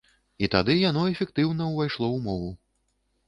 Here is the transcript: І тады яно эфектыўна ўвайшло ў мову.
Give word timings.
І 0.45 0.47
тады 0.53 0.75
яно 0.77 1.03
эфектыўна 1.11 1.67
ўвайшло 1.73 2.05
ў 2.15 2.17
мову. 2.29 2.51